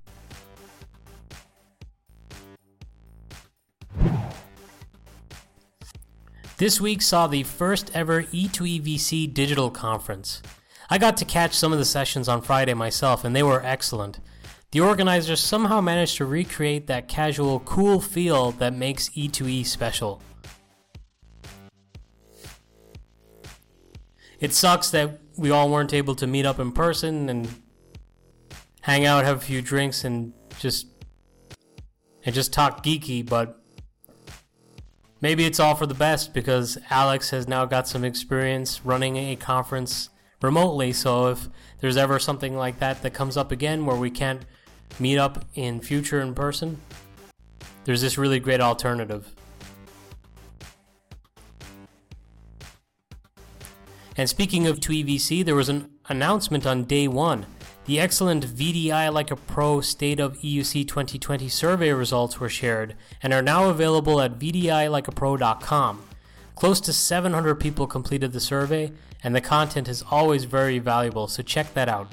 This 6.57 6.81
week 6.81 7.01
saw 7.01 7.29
the 7.29 7.45
first 7.45 7.93
ever 7.95 8.25
E2EVC 8.25 9.33
digital 9.33 9.71
conference. 9.71 10.43
I 10.91 10.99
got 10.99 11.17
to 11.19 11.25
catch 11.25 11.55
some 11.55 11.73
of 11.73 11.79
the 11.79 11.85
sessions 11.85 12.29
on 12.29 12.43
Friday 12.43 12.75
myself, 12.75 13.25
and 13.25 13.37
they 13.37 13.43
were 13.45 13.65
excellent. 13.65 14.19
The 14.73 14.81
organizers 14.81 15.41
somehow 15.41 15.81
managed 15.81 16.17
to 16.17 16.25
recreate 16.25 16.89
that 16.89 17.07
casual, 17.07 17.61
cool 17.61 18.01
feel 18.01 18.51
that 18.53 18.75
makes 18.75 19.11
E2E 19.11 19.65
special. 19.65 20.21
It 24.43 24.53
sucks 24.53 24.91
that 24.91 25.21
we 25.37 25.53
all 25.53 25.71
weren't 25.71 25.95
able 25.95 26.17
to 26.17 26.27
meet 26.27 26.45
up 26.45 26.59
in 26.59 26.73
person 26.73 27.29
and 27.29 27.49
hang 28.81 29.07
out, 29.07 29.25
have 29.25 29.37
a 29.37 29.41
few 29.41 29.63
drinks, 29.63 30.03
and 30.03 30.33
just 30.59 30.89
and 32.25 32.35
just 32.35 32.53
talk 32.53 32.85
geeky. 32.85 33.25
But 33.25 33.63
maybe 35.21 35.45
it's 35.45 35.61
all 35.61 35.77
for 35.77 35.87
the 35.87 35.95
best 35.95 36.35
because 36.35 36.77
Alex 36.91 37.31
has 37.31 37.47
now 37.47 37.67
got 37.67 37.87
some 37.87 38.05
experience 38.05 38.85
running 38.85 39.17
a 39.17 39.37
conference 39.37 40.11
remotely. 40.43 40.93
So 40.93 41.29
if 41.29 41.49
there's 41.79 41.97
ever 41.97 42.19
something 42.19 42.57
like 42.57 42.81
that 42.81 43.01
that 43.03 43.15
comes 43.15 43.37
up 43.37 43.53
again 43.53 43.87
where 43.87 43.97
we 43.97 44.11
can't 44.11 44.45
meet 44.99 45.19
up 45.19 45.45
in 45.55 45.81
future 45.81 46.21
in 46.21 46.35
person, 46.35 46.81
there's 47.85 48.01
this 48.01 48.19
really 48.19 48.41
great 48.41 48.61
alternative. 48.61 49.33
And 54.17 54.29
speaking 54.29 54.67
of 54.67 54.81
E2EVC, 54.81 55.45
there 55.45 55.55
was 55.55 55.69
an 55.69 55.91
announcement 56.09 56.67
on 56.67 56.85
day 56.85 57.09
one. 57.09 57.47
The 57.87 57.99
excellent 57.99 58.47
VDI 58.47 59.13
Like 59.13 59.31
a 59.31 59.37
Pro 59.37 59.81
State 59.81 60.21
of 60.21 60.39
EUC 60.39 60.87
2020 60.87 61.49
survey 61.49 61.93
results 61.93 62.39
were 62.39 62.49
shared 62.49 62.95
and 63.23 63.33
are 63.33 63.43
now 63.43 63.71
available 63.71 64.21
at 64.21 64.39
VDILikeaPro.com. 64.39 66.03
Close 66.55 66.81
to 66.83 66.93
700 66.93 67.57
people 67.57 67.87
completed 67.87 68.33
the 68.33 68.41
survey, 68.41 68.93
and 69.25 69.35
the 69.35 69.41
content 69.41 69.89
is 69.89 70.05
always 70.11 70.45
very 70.45 70.79
valuable, 70.79 71.27
so 71.27 71.43
check 71.43 71.75
that 71.75 71.89
out. 71.89 72.13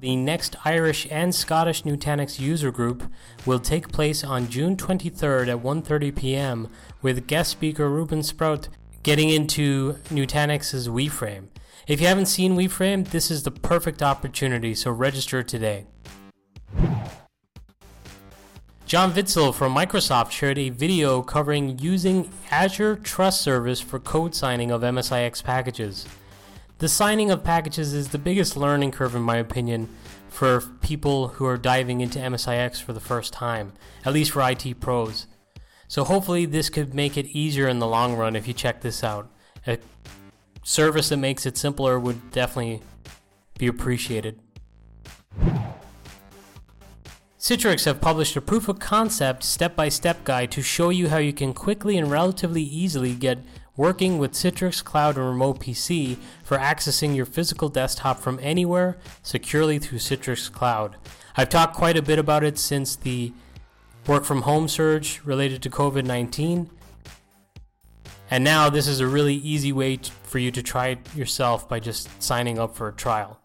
The 0.00 0.16
next 0.16 0.56
Irish 0.64 1.06
and 1.10 1.34
Scottish 1.34 1.82
Nutanix 1.82 2.40
user 2.40 2.70
group 2.70 3.02
will 3.44 3.58
take 3.58 3.92
place 3.92 4.24
on 4.24 4.48
June 4.48 4.74
23rd 4.74 5.48
at 5.48 5.62
1:30 5.62 6.16
p.m. 6.16 6.68
with 7.02 7.26
guest 7.26 7.50
speaker 7.50 7.88
Ruben 7.88 8.20
Spruijt 8.20 8.68
getting 9.02 9.30
into 9.30 9.94
Nutanix's 10.08 10.88
WeFrame. 10.88 11.48
If 11.86 12.00
you 12.00 12.06
haven't 12.06 12.26
seen 12.26 12.56
WeFrame, 12.56 13.08
this 13.08 13.30
is 13.30 13.42
the 13.42 13.50
perfect 13.50 14.02
opportunity, 14.02 14.74
so 14.74 14.90
register 14.90 15.42
today. 15.42 15.86
John 18.84 19.12
Vintzel 19.12 19.54
from 19.54 19.74
Microsoft 19.74 20.32
shared 20.32 20.58
a 20.58 20.70
video 20.70 21.22
covering 21.22 21.78
using 21.78 22.28
Azure 22.50 22.96
Trust 22.96 23.40
Service 23.40 23.80
for 23.80 24.00
code 24.00 24.34
signing 24.34 24.70
of 24.72 24.82
MSIX 24.82 25.44
packages. 25.44 26.06
The 26.78 26.88
signing 26.88 27.30
of 27.30 27.44
packages 27.44 27.94
is 27.94 28.08
the 28.08 28.18
biggest 28.18 28.56
learning 28.56 28.90
curve, 28.90 29.14
in 29.14 29.22
my 29.22 29.36
opinion, 29.36 29.88
for 30.28 30.62
people 30.80 31.28
who 31.28 31.46
are 31.46 31.56
diving 31.56 32.00
into 32.00 32.18
MSIX 32.18 32.82
for 32.82 32.92
the 32.92 33.00
first 33.00 33.32
time, 33.32 33.74
at 34.04 34.12
least 34.12 34.32
for 34.32 34.48
IT 34.48 34.80
pros. 34.80 35.26
So 35.90 36.04
hopefully, 36.04 36.46
this 36.46 36.70
could 36.70 36.94
make 36.94 37.16
it 37.16 37.26
easier 37.26 37.66
in 37.66 37.80
the 37.80 37.86
long 37.88 38.14
run 38.14 38.36
if 38.36 38.46
you 38.46 38.54
check 38.54 38.80
this 38.80 39.02
out. 39.02 39.28
A 39.66 39.76
service 40.62 41.08
that 41.08 41.16
makes 41.16 41.46
it 41.46 41.56
simpler 41.56 41.98
would 41.98 42.30
definitely 42.30 42.80
be 43.58 43.66
appreciated. 43.66 44.38
Citrix 47.40 47.86
have 47.86 48.00
published 48.00 48.36
a 48.36 48.40
proof 48.40 48.68
of 48.68 48.78
concept 48.78 49.42
step 49.42 49.74
by 49.74 49.88
step 49.88 50.22
guide 50.22 50.52
to 50.52 50.62
show 50.62 50.90
you 50.90 51.08
how 51.08 51.18
you 51.18 51.32
can 51.32 51.52
quickly 51.52 51.98
and 51.98 52.08
relatively 52.08 52.62
easily 52.62 53.16
get 53.16 53.40
working 53.76 54.18
with 54.18 54.30
Citrix 54.30 54.84
Cloud 54.84 55.16
and 55.16 55.26
Remote 55.26 55.58
PC 55.58 56.18
for 56.44 56.56
accessing 56.56 57.16
your 57.16 57.26
physical 57.26 57.68
desktop 57.68 58.20
from 58.20 58.38
anywhere 58.40 58.96
securely 59.24 59.80
through 59.80 59.98
Citrix 59.98 60.52
Cloud. 60.52 60.94
I've 61.36 61.48
talked 61.48 61.74
quite 61.74 61.96
a 61.96 62.02
bit 62.02 62.20
about 62.20 62.44
it 62.44 62.58
since 62.58 62.94
the 62.94 63.32
work 64.06 64.24
from 64.24 64.42
home 64.42 64.68
surge 64.68 65.20
related 65.24 65.62
to 65.62 65.70
COVID 65.70 66.04
19. 66.04 66.70
And 68.30 68.44
now 68.44 68.70
this 68.70 68.86
is 68.86 69.00
a 69.00 69.06
really 69.06 69.34
easy 69.34 69.72
way 69.72 69.96
t- 69.96 70.12
for 70.22 70.38
you 70.38 70.50
to 70.52 70.62
try 70.62 70.88
it 70.88 71.14
yourself 71.16 71.68
by 71.68 71.80
just 71.80 72.22
signing 72.22 72.58
up 72.58 72.76
for 72.76 72.88
a 72.88 72.92
trial. 72.92 73.40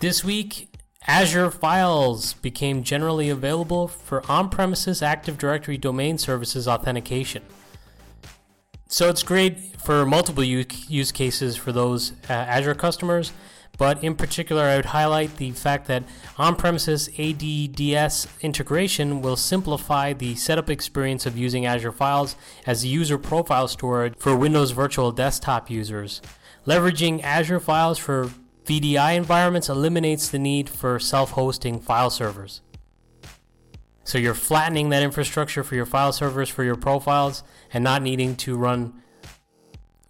This 0.00 0.22
week, 0.22 0.68
Azure 1.06 1.50
Files 1.50 2.34
became 2.34 2.82
generally 2.82 3.30
available 3.30 3.88
for 3.88 4.22
on 4.30 4.50
premises 4.50 5.02
Active 5.02 5.38
Directory 5.38 5.78
domain 5.78 6.18
services 6.18 6.68
authentication. 6.68 7.42
So 8.88 9.08
it's 9.08 9.22
great 9.22 9.58
for 9.80 10.04
multiple 10.04 10.44
use 10.44 11.12
cases 11.12 11.56
for 11.56 11.72
those 11.72 12.12
uh, 12.28 12.32
Azure 12.32 12.74
customers, 12.74 13.32
but 13.78 14.02
in 14.02 14.16
particular, 14.16 14.64
I 14.64 14.76
would 14.76 14.86
highlight 14.86 15.36
the 15.36 15.52
fact 15.52 15.86
that 15.86 16.02
on 16.36 16.56
premises 16.56 17.08
ADDS 17.16 18.26
integration 18.42 19.22
will 19.22 19.36
simplify 19.36 20.12
the 20.12 20.34
setup 20.34 20.68
experience 20.68 21.26
of 21.26 21.38
using 21.38 21.64
Azure 21.64 21.92
Files 21.92 22.34
as 22.66 22.84
user 22.84 23.16
profile 23.18 23.68
storage 23.68 24.14
for 24.18 24.36
Windows 24.36 24.72
Virtual 24.72 25.12
Desktop 25.12 25.70
users. 25.70 26.20
Leveraging 26.66 27.22
Azure 27.22 27.60
Files 27.60 27.98
for 27.98 28.30
VDI 28.66 29.16
environments 29.16 29.68
eliminates 29.68 30.28
the 30.28 30.40
need 30.40 30.68
for 30.68 30.98
self 30.98 31.30
hosting 31.30 31.78
file 31.78 32.10
servers. 32.10 32.60
So 34.02 34.18
you're 34.18 34.34
flattening 34.34 34.88
that 34.88 35.04
infrastructure 35.04 35.62
for 35.62 35.76
your 35.76 35.86
file 35.86 36.12
servers 36.12 36.48
for 36.48 36.64
your 36.64 36.76
profiles 36.76 37.44
and 37.72 37.84
not 37.84 38.02
needing 38.02 38.34
to 38.36 38.56
run 38.56 39.02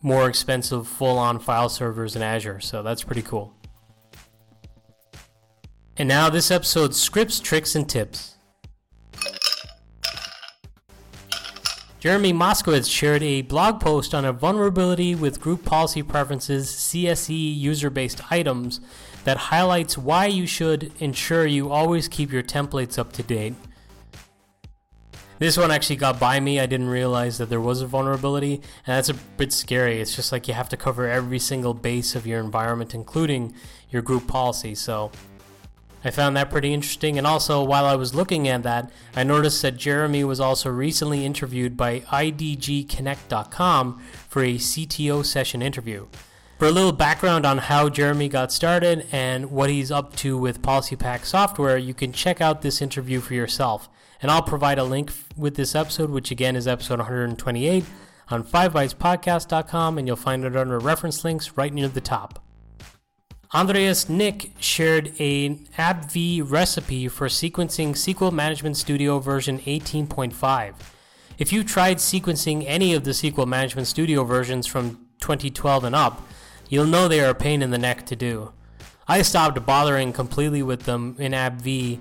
more 0.00 0.28
expensive 0.28 0.87
full 0.87 1.18
on 1.18 1.38
file 1.38 1.68
servers 1.68 2.16
in 2.16 2.22
Azure. 2.22 2.60
So 2.60 2.82
that's 2.82 3.02
pretty 3.02 3.22
cool. 3.22 3.57
And 5.99 6.09
now 6.09 6.31
this 6.31 6.52
episode's 6.52 7.00
scripts, 7.00 7.40
tricks, 7.40 7.75
and 7.75 7.88
tips. 7.88 8.37
Jeremy 11.99 12.33
Moskowitz 12.33 12.88
shared 12.88 13.25
a 13.25 13.43
blog 13.43 13.81
post 13.81 14.14
on 14.14 14.25
a 14.25 14.33
vulnerability 14.33 15.17
with 15.17 15.40
group 15.40 15.64
policy 15.64 16.05
preferences 16.05 16.69
CSE 16.69 17.59
user 17.59 17.90
based 17.90 18.31
items 18.31 18.81
that 19.25 19.37
highlights 19.37 19.99
why 19.99 20.26
you 20.26 20.47
should 20.47 20.93
ensure 21.00 21.45
you 21.45 21.73
always 21.73 22.07
keep 22.07 22.31
your 22.31 22.45
templates 22.45 22.97
up 22.97 23.12
to 23.14 23.25
date. 23.25 23.55
This 25.40 25.57
one 25.57 25.73
actually 25.73 25.97
got 25.97 26.21
by 26.21 26.38
me. 26.38 26.61
I 26.61 26.67
didn't 26.67 26.88
realize 26.88 27.38
that 27.38 27.49
there 27.49 27.61
was 27.61 27.81
a 27.81 27.87
vulnerability, 27.87 28.55
and 28.55 28.97
that's 28.97 29.09
a 29.09 29.14
bit 29.14 29.52
scary. 29.52 30.00
It's 30.00 30.14
just 30.14 30.31
like 30.31 30.47
you 30.47 30.55
have 30.55 30.69
to 30.69 30.76
cover 30.76 31.09
every 31.09 31.38
single 31.38 31.75
base 31.75 32.14
of 32.14 32.26
your 32.26 32.40
environment, 32.40 32.95
including 32.95 33.55
your 33.90 34.02
group 34.02 34.26
policy. 34.26 34.75
So 34.75 35.12
I 36.05 36.11
found 36.11 36.37
that 36.37 36.50
pretty 36.50 36.73
interesting. 36.73 37.19
And 37.19 37.26
also, 37.26 37.62
while 37.62 37.85
I 37.85 37.97
was 37.97 38.14
looking 38.14 38.49
at 38.49 38.62
that, 38.62 38.90
I 39.17 39.25
noticed 39.25 39.62
that 39.62 39.76
Jeremy 39.76 40.25
was 40.25 40.40
also 40.40 40.71
recently 40.71 41.25
interviewed 41.25 41.76
by 41.76 42.00
IDGConnect.com 42.00 44.02
for 44.28 44.43
a 44.43 44.55
CTO 44.55 45.25
session 45.25 45.62
interview. 45.62 46.07
For 46.59 46.67
a 46.67 46.73
little 46.73 46.93
background 46.93 47.47
on 47.47 47.59
how 47.59 47.88
Jeremy 47.88 48.28
got 48.28 48.50
started 48.50 49.07
and 49.12 49.50
what 49.50 49.71
he's 49.71 49.93
up 49.93 50.17
to 50.17 50.37
with 50.37 50.61
PolicyPak 50.61 51.25
software, 51.25 51.78
you 51.78 51.95
can 51.95 52.12
check 52.12 52.40
out 52.40 52.62
this 52.62 52.83
interview 52.83 53.21
for 53.21 53.35
yourself. 53.35 53.88
And 54.21 54.31
I'll 54.31 54.43
provide 54.43 54.78
a 54.78 54.85
link 54.85 55.12
with 55.37 55.55
this 55.55 55.76
episode, 55.76 56.11
which 56.11 56.33
again 56.33 56.57
is 56.57 56.67
episode 56.67 56.99
128, 56.99 57.85
on 58.31 58.43
5bytespodcast.com, 58.43 59.99
and 59.99 60.09
you'll 60.09 60.17
find 60.17 60.45
it 60.45 60.57
under 60.57 60.81
reference 60.81 61.25
links 61.25 61.57
right 61.57 61.73
near 61.73 61.87
the 61.87 62.00
top. 62.00 62.43
Andreas 63.55 64.11
Nick 64.11 64.50
shared 64.61 65.07
an 65.19 65.67
AppV 65.78 66.50
recipe 66.50 67.09
for 67.09 67.28
sequencing 67.28 67.93
SQL 67.93 68.31
Management 68.31 68.76
Studio 68.76 69.21
version 69.21 69.59
18.5. 69.61 70.75
If 71.38 71.50
you 71.50 71.64
tried 71.64 71.97
sequencing 71.97 72.64
any 72.67 72.93
of 72.93 73.05
the 73.05 73.12
SQL 73.12 73.47
Management 73.47 73.87
Studio 73.87 74.23
versions 74.25 74.67
from 74.67 75.07
2012 75.21 75.85
and 75.85 75.95
up, 75.95 76.21
you'll 76.69 76.85
know 76.85 77.09
they 77.09 77.21
are 77.25 77.31
a 77.31 77.35
pain 77.35 77.62
in 77.62 77.71
the 77.71 77.78
neck 77.78 78.05
to 78.07 78.17
do. 78.17 78.52
I 79.07 79.23
stopped 79.23 79.64
bothering 79.64 80.12
completely 80.12 80.62
with 80.62 80.83
them 80.83 81.17
in 81.19 81.33
AppV 81.33 82.00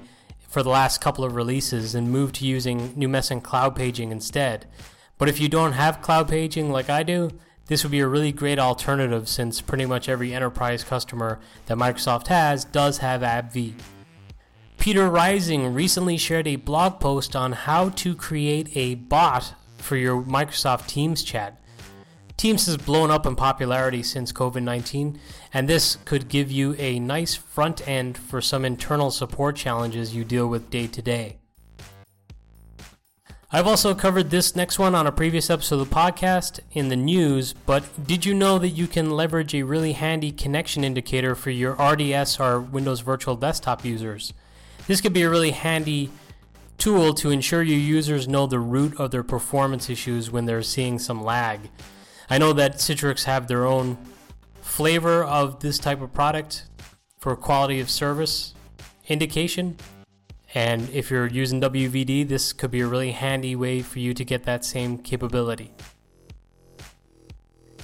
for 0.49 0.63
the 0.63 0.69
last 0.69 0.99
couple 0.99 1.23
of 1.23 1.35
releases 1.35 1.95
and 1.95 2.11
moved 2.11 2.35
to 2.35 2.45
using 2.45 2.89
Numecent 2.95 3.43
Cloud 3.43 3.73
Paging 3.73 4.11
instead. 4.11 4.65
But 5.17 5.29
if 5.29 5.39
you 5.39 5.47
don't 5.47 5.71
have 5.71 6.01
cloud 6.01 6.27
paging 6.27 6.71
like 6.71 6.89
I 6.89 7.03
do, 7.03 7.31
this 7.67 7.83
would 7.83 7.91
be 7.91 7.99
a 7.99 8.07
really 8.07 8.31
great 8.31 8.59
alternative 8.59 9.27
since 9.27 9.61
pretty 9.61 9.85
much 9.85 10.09
every 10.09 10.33
enterprise 10.33 10.83
customer 10.83 11.39
that 11.65 11.77
Microsoft 11.77 12.27
has 12.27 12.65
does 12.65 12.99
have 12.99 13.21
AppV. 13.21 13.73
Peter 14.77 15.09
Rising 15.09 15.73
recently 15.73 16.17
shared 16.17 16.47
a 16.47 16.55
blog 16.55 16.99
post 16.99 17.35
on 17.35 17.51
how 17.51 17.89
to 17.89 18.15
create 18.15 18.69
a 18.75 18.95
bot 18.95 19.53
for 19.77 19.97
your 19.97 20.21
Microsoft 20.23 20.87
Teams 20.87 21.23
chat. 21.23 21.59
Teams 22.37 22.67
has 22.67 22.77
blown 22.77 23.09
up 23.09 23.25
in 23.25 23.35
popularity 23.35 24.03
since 24.03 24.31
COVID 24.31 24.61
19, 24.61 25.19
and 25.53 25.67
this 25.67 25.97
could 26.05 26.29
give 26.29 26.51
you 26.51 26.75
a 26.77 26.99
nice 26.99 27.35
front 27.35 27.85
end 27.87 28.17
for 28.17 28.41
some 28.41 28.63
internal 28.63 29.09
support 29.09 29.55
challenges 29.55 30.15
you 30.15 30.23
deal 30.23 30.47
with 30.47 30.69
day 30.69 30.85
to 30.87 31.01
day. 31.01 31.37
I've 33.49 33.65
also 33.65 33.95
covered 33.95 34.29
this 34.29 34.57
next 34.57 34.77
one 34.77 34.93
on 34.93 35.07
a 35.07 35.11
previous 35.11 35.49
episode 35.49 35.79
of 35.79 35.89
the 35.89 35.95
podcast 35.95 36.59
in 36.73 36.89
the 36.89 36.97
news, 36.97 37.53
but 37.53 38.05
did 38.05 38.25
you 38.25 38.33
know 38.33 38.59
that 38.59 38.71
you 38.71 38.87
can 38.87 39.11
leverage 39.11 39.55
a 39.55 39.63
really 39.63 39.93
handy 39.93 40.33
connection 40.33 40.83
indicator 40.83 41.33
for 41.33 41.49
your 41.49 41.71
RDS 41.75 42.41
or 42.41 42.59
Windows 42.59 42.99
Virtual 42.99 43.37
Desktop 43.37 43.85
users? 43.85 44.33
This 44.85 44.99
could 44.99 45.13
be 45.13 45.21
a 45.21 45.29
really 45.29 45.51
handy 45.51 46.09
tool 46.77 47.13
to 47.13 47.31
ensure 47.31 47.63
your 47.63 47.79
users 47.79 48.27
know 48.27 48.47
the 48.47 48.59
root 48.59 48.99
of 48.99 49.11
their 49.11 49.23
performance 49.23 49.89
issues 49.89 50.29
when 50.29 50.45
they're 50.45 50.61
seeing 50.61 50.99
some 50.99 51.23
lag. 51.23 51.69
I 52.29 52.39
know 52.39 52.51
that 52.51 52.75
Citrix 52.75 53.23
have 53.23 53.47
their 53.47 53.65
own 53.65 53.97
flavor 54.59 55.23
of 55.23 55.61
this 55.61 55.79
type 55.79 56.01
of 56.01 56.11
product 56.11 56.65
for 57.17 57.33
quality 57.37 57.79
of 57.79 57.89
service 57.89 58.53
indication, 59.07 59.77
and 60.57 60.89
if 60.89 61.11
you're 61.11 61.27
using 61.27 61.61
WVD, 61.61 62.27
this 62.27 62.51
could 62.51 62.71
be 62.71 62.81
a 62.81 62.87
really 62.87 63.11
handy 63.11 63.55
way 63.55 63.83
for 63.83 63.99
you 63.99 64.15
to 64.15 64.25
get 64.25 64.41
that 64.45 64.65
same 64.65 64.97
capability. 64.97 65.71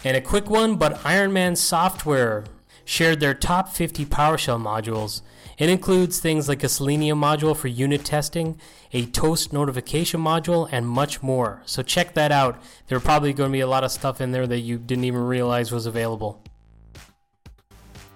And 0.03 0.17
a 0.17 0.21
quick 0.21 0.49
one, 0.49 0.77
but 0.77 0.95
Ironman 1.03 1.55
Software 1.55 2.45
shared 2.83 3.19
their 3.19 3.35
top 3.35 3.69
50 3.69 4.07
PowerShell 4.07 4.59
modules. 4.59 5.21
It 5.59 5.69
includes 5.69 6.19
things 6.19 6.49
like 6.49 6.63
a 6.63 6.67
Selenium 6.67 7.21
module 7.21 7.55
for 7.55 7.67
unit 7.67 8.03
testing, 8.03 8.59
a 8.91 9.05
Toast 9.05 9.53
notification 9.53 10.19
module, 10.19 10.67
and 10.71 10.87
much 10.87 11.21
more. 11.21 11.61
So 11.65 11.83
check 11.83 12.15
that 12.15 12.31
out. 12.31 12.59
There 12.87 12.97
are 12.97 13.01
probably 13.01 13.33
going 13.33 13.51
to 13.51 13.53
be 13.53 13.59
a 13.59 13.67
lot 13.67 13.83
of 13.83 13.91
stuff 13.91 14.19
in 14.19 14.31
there 14.31 14.47
that 14.47 14.61
you 14.61 14.79
didn't 14.79 15.03
even 15.03 15.21
realize 15.21 15.71
was 15.71 15.85
available 15.85 16.41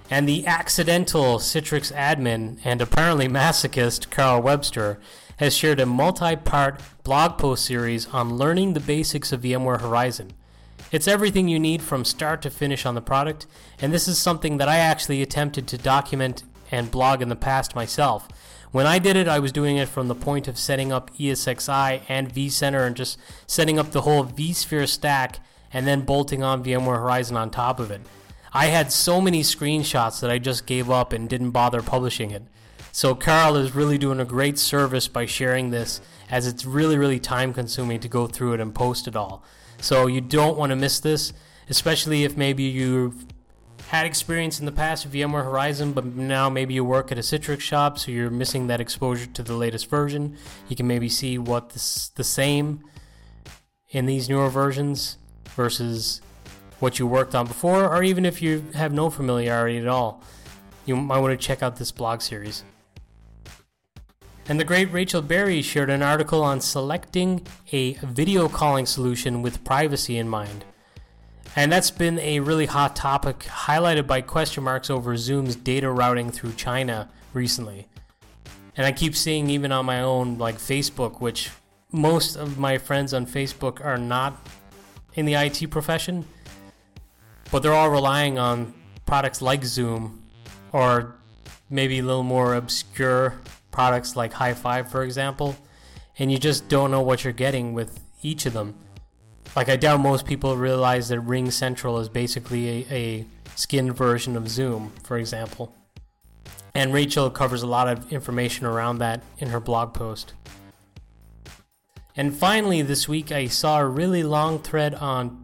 and 0.09 0.27
the 0.27 0.45
accidental 0.47 1.37
Citrix 1.37 1.93
admin 1.93 2.59
and 2.63 2.81
apparently 2.81 3.27
masochist 3.27 4.09
Carl 4.09 4.41
Webster 4.41 4.99
has 5.37 5.55
shared 5.55 5.79
a 5.79 5.85
multi 5.85 6.35
part 6.35 6.81
blog 7.03 7.37
post 7.37 7.65
series 7.65 8.07
on 8.07 8.37
learning 8.37 8.73
the 8.73 8.79
basics 8.79 9.31
of 9.31 9.41
VMware 9.41 9.81
Horizon. 9.81 10.31
It's 10.91 11.07
everything 11.07 11.47
you 11.47 11.59
need 11.59 11.81
from 11.81 12.05
start 12.05 12.41
to 12.43 12.49
finish 12.49 12.85
on 12.85 12.95
the 12.95 13.01
product, 13.01 13.45
and 13.79 13.93
this 13.93 14.07
is 14.07 14.17
something 14.17 14.57
that 14.57 14.69
I 14.69 14.77
actually 14.77 15.21
attempted 15.21 15.67
to 15.67 15.77
document 15.77 16.43
and 16.71 16.91
blog 16.91 17.21
in 17.21 17.29
the 17.29 17.35
past 17.35 17.75
myself. 17.75 18.27
When 18.71 18.85
I 18.85 18.99
did 18.99 19.15
it, 19.15 19.27
I 19.27 19.39
was 19.39 19.51
doing 19.51 19.77
it 19.77 19.89
from 19.89 20.07
the 20.07 20.15
point 20.15 20.47
of 20.47 20.57
setting 20.57 20.91
up 20.91 21.15
ESXi 21.17 22.01
and 22.07 22.33
vCenter 22.33 22.85
and 22.85 22.95
just 22.95 23.17
setting 23.45 23.79
up 23.79 23.91
the 23.91 24.01
whole 24.01 24.25
vSphere 24.25 24.87
stack 24.87 25.39
and 25.73 25.85
then 25.85 26.01
bolting 26.01 26.43
on 26.43 26.63
VMware 26.63 26.97
Horizon 26.97 27.37
on 27.37 27.49
top 27.49 27.79
of 27.79 27.91
it. 27.91 28.01
I 28.53 28.67
had 28.67 28.91
so 28.91 29.21
many 29.21 29.41
screenshots 29.43 30.19
that 30.21 30.29
I 30.29 30.39
just 30.39 30.65
gave 30.65 30.89
up 30.89 31.13
and 31.13 31.29
didn't 31.29 31.51
bother 31.51 31.81
publishing 31.81 32.31
it. 32.31 32.43
So 32.91 33.13
Carl 33.13 33.55
is 33.57 33.75
really 33.75 33.97
doing 33.97 34.19
a 34.19 34.25
great 34.25 34.57
service 34.57 35.07
by 35.07 35.25
sharing 35.25 35.69
this 35.69 36.01
as 36.29 36.47
it's 36.47 36.65
really 36.65 36.97
really 36.97 37.19
time 37.19 37.53
consuming 37.53 37.99
to 37.99 38.07
go 38.07 38.27
through 38.27 38.53
it 38.53 38.59
and 38.59 38.73
post 38.73 39.07
it 39.07 39.15
all. 39.15 39.43
So 39.79 40.07
you 40.07 40.21
don't 40.21 40.57
want 40.57 40.71
to 40.71 40.75
miss 40.75 40.99
this, 40.99 41.33
especially 41.69 42.23
if 42.23 42.35
maybe 42.35 42.63
you've 42.63 43.25
had 43.89 44.05
experience 44.05 44.59
in 44.59 44.65
the 44.65 44.71
past 44.71 45.05
with 45.05 45.13
VMware 45.13 45.43
Horizon, 45.45 45.93
but 45.93 46.05
now 46.05 46.49
maybe 46.49 46.73
you 46.73 46.83
work 46.83 47.11
at 47.11 47.17
a 47.17 47.21
Citrix 47.21 47.61
shop, 47.61 47.97
so 47.97 48.11
you're 48.11 48.29
missing 48.29 48.67
that 48.67 48.81
exposure 48.81 49.27
to 49.27 49.43
the 49.43 49.53
latest 49.53 49.89
version. 49.89 50.35
You 50.67 50.75
can 50.75 50.87
maybe 50.87 51.07
see 51.07 51.37
what's 51.37 52.09
the 52.09 52.23
same 52.23 52.83
in 53.89 54.05
these 54.05 54.27
newer 54.27 54.49
versions 54.49 55.17
versus 55.55 56.21
what 56.79 56.99
you 56.99 57.07
worked 57.07 57.35
on 57.35 57.47
before, 57.47 57.87
or 57.93 58.03
even 58.03 58.25
if 58.25 58.41
you 58.41 58.65
have 58.73 58.93
no 58.93 59.09
familiarity 59.09 59.77
at 59.77 59.87
all, 59.87 60.21
you 60.85 60.95
might 60.95 61.19
want 61.19 61.39
to 61.39 61.45
check 61.45 61.63
out 61.63 61.77
this 61.77 61.91
blog 61.91 62.21
series. 62.21 62.63
And 64.49 64.59
the 64.59 64.63
great 64.63 64.91
Rachel 64.93 65.21
Berry 65.21 65.61
shared 65.61 65.89
an 65.89 66.01
article 66.01 66.41
on 66.41 66.61
selecting 66.61 67.45
a 67.73 67.93
video 67.95 68.47
calling 68.47 68.85
solution 68.85 69.41
with 69.41 69.63
privacy 69.65 70.17
in 70.17 70.29
mind. 70.29 70.63
And 71.55 71.71
that's 71.71 71.91
been 71.91 72.19
a 72.19 72.39
really 72.39 72.67
hot 72.67 72.95
topic, 72.95 73.39
highlighted 73.39 74.07
by 74.07 74.21
question 74.21 74.63
marks 74.63 74.89
over 74.89 75.17
Zoom's 75.17 75.55
data 75.55 75.89
routing 75.91 76.29
through 76.29 76.53
China 76.53 77.09
recently. 77.33 77.87
And 78.77 78.85
I 78.85 78.91
keep 78.91 79.15
seeing 79.15 79.49
even 79.49 79.71
on 79.71 79.85
my 79.85 80.01
own, 80.01 80.37
like 80.37 80.57
Facebook, 80.57 81.19
which 81.19 81.49
most 81.91 82.35
of 82.35 82.57
my 82.57 82.77
friends 82.77 83.13
on 83.13 83.25
Facebook 83.25 83.83
are 83.83 83.97
not 83.97 84.47
in 85.15 85.25
the 85.25 85.33
IT 85.33 85.71
profession 85.71 86.25
but 87.51 87.63
they're 87.63 87.73
all 87.73 87.89
relying 87.89 88.37
on 88.37 88.73
products 89.05 89.41
like 89.41 89.63
Zoom 89.63 90.23
or 90.71 91.15
maybe 91.69 91.99
a 91.99 92.03
little 92.03 92.23
more 92.23 92.55
obscure 92.55 93.35
products 93.71 94.15
like 94.15 94.33
Hi5, 94.33 94.87
for 94.89 95.03
example, 95.03 95.55
and 96.19 96.31
you 96.31 96.37
just 96.37 96.67
don't 96.67 96.91
know 96.91 97.01
what 97.01 97.23
you're 97.23 97.33
getting 97.33 97.73
with 97.73 97.99
each 98.21 98.45
of 98.45 98.53
them. 98.53 98.75
Like, 99.55 99.69
I 99.69 99.75
doubt 99.75 99.99
most 99.99 100.25
people 100.25 100.55
realize 100.57 101.09
that 101.09 101.19
Ring 101.21 101.51
Central 101.51 101.99
is 101.99 102.09
basically 102.09 102.69
a, 102.69 102.93
a 102.93 103.25
skinned 103.55 103.95
version 103.95 104.35
of 104.35 104.49
Zoom, 104.49 104.91
for 105.03 105.17
example. 105.17 105.73
And 106.73 106.93
Rachel 106.93 107.29
covers 107.29 107.63
a 107.63 107.67
lot 107.67 107.87
of 107.87 108.11
information 108.11 108.65
around 108.65 108.99
that 108.99 109.23
in 109.39 109.49
her 109.49 109.59
blog 109.59 109.93
post. 109.93 110.33
And 112.15 112.35
finally, 112.35 112.81
this 112.81 113.07
week 113.07 113.31
I 113.31 113.47
saw 113.47 113.79
a 113.79 113.85
really 113.85 114.23
long 114.23 114.59
thread 114.59 114.95
on 114.95 115.43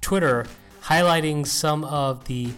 Twitter 0.00 0.46
highlighting 0.86 1.46
some 1.46 1.84
of 1.84 2.24
the 2.26 2.50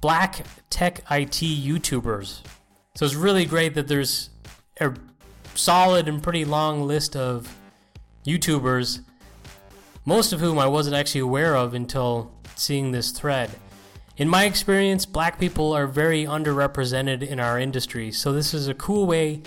black 0.00 0.44
tech 0.70 0.98
IT 1.10 1.40
YouTubers. 1.40 2.40
So 2.96 3.06
it's 3.06 3.14
really 3.14 3.44
great 3.44 3.74
that 3.74 3.88
there's 3.88 4.30
a 4.80 4.92
solid 5.54 6.08
and 6.08 6.22
pretty 6.22 6.44
long 6.44 6.86
list 6.86 7.16
of 7.16 7.56
YouTubers, 8.26 9.00
most 10.04 10.32
of 10.32 10.40
whom 10.40 10.58
I 10.58 10.66
wasn't 10.66 10.96
actually 10.96 11.20
aware 11.20 11.56
of 11.56 11.74
until 11.74 12.32
seeing 12.56 12.90
this 12.90 13.10
thread. 13.12 13.50
In 14.16 14.28
my 14.28 14.44
experience, 14.44 15.06
black 15.06 15.38
people 15.38 15.72
are 15.72 15.86
very 15.86 16.24
underrepresented 16.24 17.22
in 17.22 17.38
our 17.38 17.60
industry, 17.60 18.10
so 18.10 18.32
this 18.32 18.54
is 18.54 18.66
a 18.66 18.74
cool 18.74 19.06
way 19.06 19.42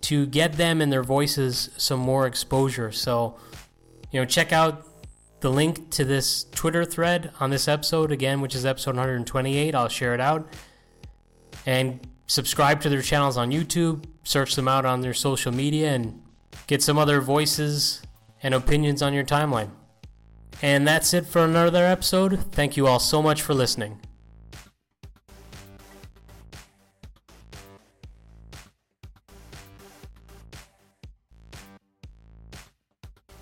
to 0.00 0.26
get 0.26 0.54
them 0.54 0.80
and 0.80 0.92
their 0.92 1.02
voices 1.02 1.70
some 1.76 2.00
more 2.00 2.26
exposure. 2.26 2.90
So, 2.90 3.36
you 4.10 4.20
know, 4.20 4.26
check 4.26 4.52
out 4.52 4.86
the 5.44 5.50
link 5.50 5.90
to 5.90 6.06
this 6.06 6.44
Twitter 6.44 6.86
thread 6.86 7.30
on 7.38 7.50
this 7.50 7.68
episode 7.68 8.10
again, 8.10 8.40
which 8.40 8.54
is 8.54 8.64
episode 8.64 8.96
128. 8.96 9.74
I'll 9.74 9.88
share 9.88 10.14
it 10.14 10.20
out. 10.20 10.48
And 11.66 12.00
subscribe 12.26 12.80
to 12.80 12.88
their 12.88 13.02
channels 13.02 13.36
on 13.36 13.50
YouTube, 13.50 14.06
search 14.22 14.56
them 14.56 14.68
out 14.68 14.86
on 14.86 15.02
their 15.02 15.12
social 15.12 15.52
media, 15.52 15.92
and 15.92 16.22
get 16.66 16.82
some 16.82 16.96
other 16.96 17.20
voices 17.20 18.00
and 18.42 18.54
opinions 18.54 19.02
on 19.02 19.12
your 19.12 19.24
timeline. 19.24 19.68
And 20.62 20.88
that's 20.88 21.12
it 21.12 21.26
for 21.26 21.44
another 21.44 21.84
episode. 21.84 22.40
Thank 22.50 22.78
you 22.78 22.86
all 22.86 22.98
so 22.98 23.20
much 23.20 23.42
for 23.42 23.52
listening. 23.52 24.00